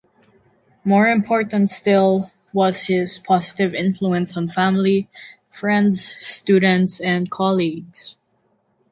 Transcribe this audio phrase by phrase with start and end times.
[0.83, 5.07] More important still was his positive influence on family,
[5.51, 8.15] friends, students and colleagues.